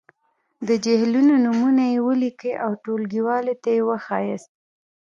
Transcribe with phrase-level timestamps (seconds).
[0.67, 4.49] د جهیلونو نومونويې ولیکئ او ټولګیوالو ته یې وښایاست.